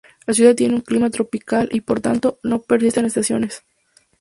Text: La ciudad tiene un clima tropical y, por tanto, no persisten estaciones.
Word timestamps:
La 0.25 0.33
ciudad 0.33 0.55
tiene 0.55 0.73
un 0.73 0.81
clima 0.81 1.11
tropical 1.11 1.69
y, 1.71 1.81
por 1.81 1.99
tanto, 1.99 2.39
no 2.41 2.63
persisten 2.63 3.05
estaciones. 3.05 3.61